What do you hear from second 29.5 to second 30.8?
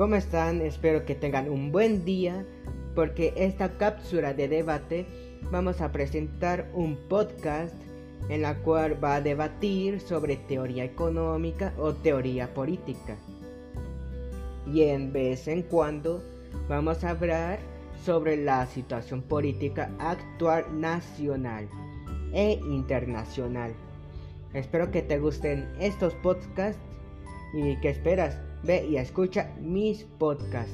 mis podcasts.